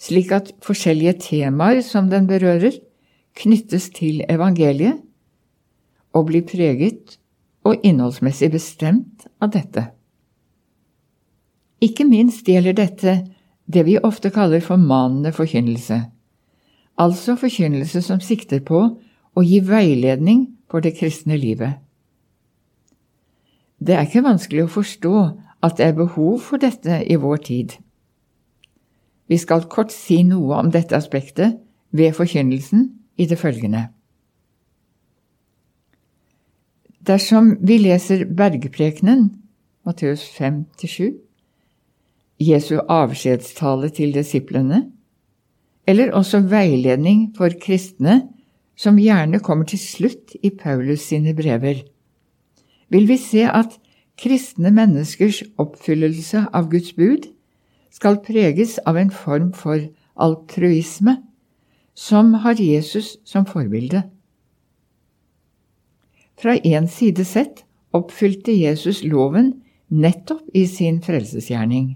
[0.00, 2.78] slik at forskjellige temaer som den berører,
[3.34, 5.00] knyttes til evangeliet
[6.14, 7.18] og blir preget
[7.66, 9.88] og innholdsmessig bestemt av dette.
[11.82, 13.14] Ikke minst gjelder dette
[13.66, 15.98] det vi ofte kaller formanende forkynnelse,
[17.00, 18.84] altså forkynnelse som sikter på
[19.34, 21.80] å gi veiledning for det kristne livet.
[23.84, 25.16] Det er ikke vanskelig å forstå
[25.64, 27.74] at det er behov for dette i vår tid.
[29.28, 31.58] Vi skal kort si noe om dette aspektet
[31.94, 33.88] ved forkynnelsen i det følgende.
[37.04, 39.28] Dersom vi leser Bergprekenen,
[39.84, 41.12] Matteus 5-7,
[42.40, 44.86] Jesu avskjedstale til disiplene,
[45.86, 48.22] eller også veiledning for kristne
[48.76, 51.84] som gjerne kommer til slutt i Paulus sine brever,
[52.88, 53.76] vil vi se at
[54.20, 57.28] kristne menneskers oppfyllelse av Guds bud
[57.94, 59.78] skal preges av en form for
[60.18, 61.16] altruisme
[61.94, 64.02] som har Jesus som forbilde.
[66.34, 67.62] Fra én side sett
[67.94, 69.52] oppfylte Jesus loven
[69.88, 71.94] nettopp i sin frelsesgjerning.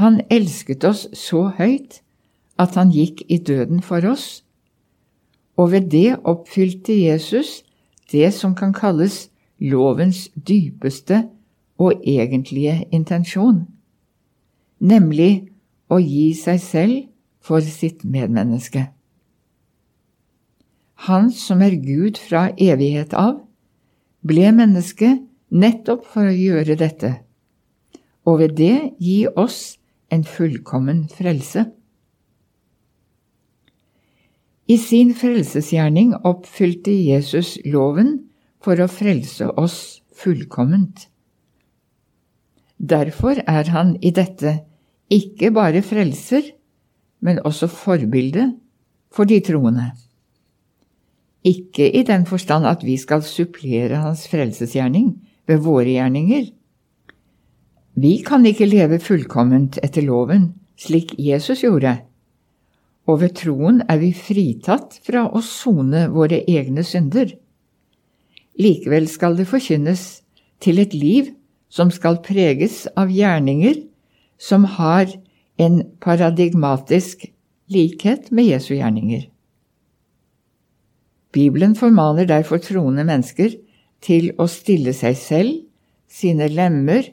[0.00, 2.00] Han elsket oss så høyt
[2.60, 4.44] at han gikk i døden for oss,
[5.60, 7.60] og ved det oppfylte Jesus
[8.12, 9.28] det som kan kalles
[9.60, 11.26] lovens dypeste
[11.80, 13.66] og egentlige intensjon,
[14.80, 15.50] nemlig
[15.90, 16.96] å gi seg selv
[17.40, 18.88] for sitt medmenneske.
[21.08, 23.40] Han som er Gud fra evighet av,
[24.20, 25.14] ble menneske
[25.48, 27.12] nettopp for å gjøre dette,
[28.28, 29.78] og ved det gi oss
[30.12, 31.64] en fullkommen frelse.
[34.70, 38.18] I sin frelsesgjerning oppfylte Jesus loven
[38.62, 41.08] for å frelse oss fullkomment.
[42.78, 44.60] Derfor er han i dette
[45.10, 46.52] ikke bare frelser,
[47.20, 48.52] men også forbilde
[49.12, 49.90] for de troende.
[51.44, 55.12] Ikke i den forstand at vi skal supplere hans frelsesgjerning
[55.48, 56.50] ved våre gjerninger.
[58.00, 61.98] Vi kan ikke leve fullkomment etter loven, slik Jesus gjorde,
[63.08, 67.32] og ved troen er vi fritatt fra å sone våre egne synder.
[68.60, 70.04] Likevel skal det forkynnes
[70.62, 71.32] til et liv
[71.72, 73.89] som skal preges av gjerninger
[74.40, 75.10] som har
[75.60, 77.26] en paradigmatisk
[77.70, 79.28] likhet med Jesu gjerninger.
[81.30, 83.54] Bibelen formaner derfor troende mennesker
[84.02, 85.58] til å stille seg selv,
[86.10, 87.04] sine lemmer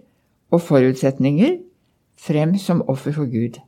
[0.50, 1.60] og forutsetninger
[2.18, 3.60] frem som offer for Gud.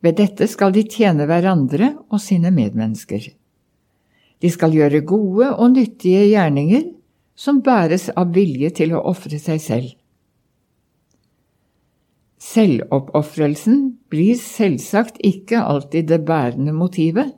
[0.00, 3.26] Ved dette skal de tjene hverandre og sine medmennesker.
[4.40, 6.86] De skal gjøre gode og nyttige gjerninger
[7.36, 9.92] som bæres av vilje til å ofre seg selv.
[12.42, 17.32] Selvoppofrelsen blir selvsagt ikke alltid det bærende motivet,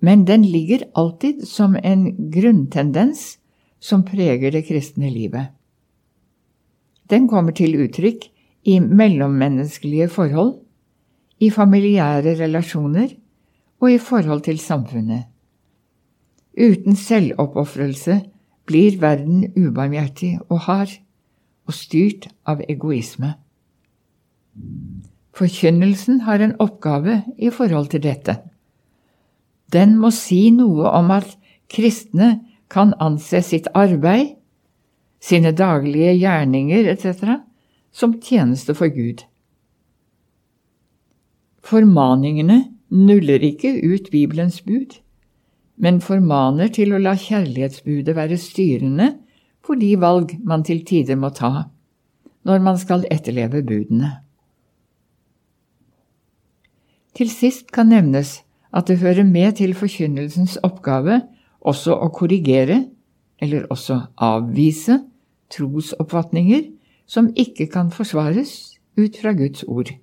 [0.00, 3.38] men den ligger alltid som en grunntendens
[3.80, 5.50] som preger det kristne livet.
[7.10, 8.28] Den kommer til uttrykk
[8.68, 10.54] i mellommenneskelige forhold,
[11.40, 13.14] i familiære relasjoner
[13.80, 15.26] og i forhold til samfunnet.
[16.58, 18.20] Uten selvoppofrelse
[18.66, 20.90] blir verden ubarmhjertig og hard,
[21.68, 23.34] og styrt av egoisme.
[25.38, 28.38] Forkynnelsen har en oppgave i forhold til dette.
[29.72, 31.36] Den må si noe om at
[31.70, 32.38] kristne
[32.72, 34.34] kan anse sitt arbeid,
[35.20, 37.38] sine daglige gjerninger etc.
[37.92, 39.24] som tjeneste for Gud.
[41.62, 44.94] Formaningene nuller ikke ut Bibelens bud,
[45.76, 49.12] men formaner til å la kjærlighetsbudet være styrende
[49.64, 51.68] for de valg man til tider må ta
[52.48, 54.14] når man skal etterleve budene.
[57.16, 58.40] Til sist kan nevnes
[58.74, 61.22] at det hører med til forkynnelsens oppgave
[61.60, 62.84] også å korrigere,
[63.40, 65.00] eller også avvise,
[65.48, 66.66] trosoppfatninger
[67.08, 69.94] som ikke kan forsvares ut fra Guds ord.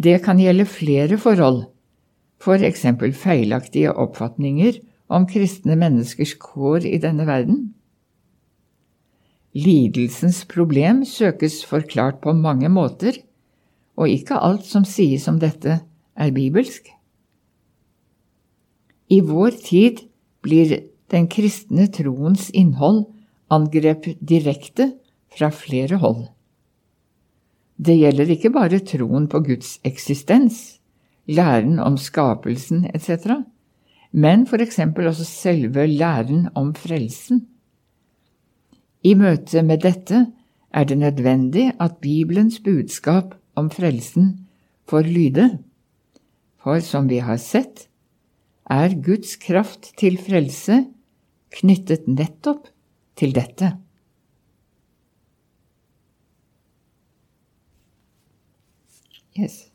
[0.00, 1.66] Det kan gjelde flere forhold,
[2.40, 4.78] for eksempel feilaktige oppfatninger
[5.12, 7.74] om kristne menneskers kår i denne verden.
[9.52, 13.18] Lidelsens problem søkes forklart på mange måter,
[14.00, 15.82] og ikke alt som sies om dette,
[16.16, 16.88] er bibelsk.
[19.10, 20.04] I vår tid
[20.44, 20.72] blir
[21.10, 23.04] den kristne troens innhold
[23.52, 24.92] angrepet direkte
[25.34, 26.28] fra flere hold.
[27.80, 30.80] Det gjelder ikke bare troen på Guds eksistens,
[31.26, 33.40] læren om skapelsen etc.,
[34.10, 37.44] men for eksempel også selve læren om frelsen.
[39.06, 40.24] I møte med dette
[40.74, 44.32] er det nødvendig at Bibelens budskap om frelsen
[44.90, 45.46] får lyde,
[46.60, 47.86] for som vi har sett,
[48.70, 50.84] er Guds kraft til frelse
[51.60, 52.68] knyttet nettopp
[53.18, 53.72] til dette.
[59.38, 59.69] Yes.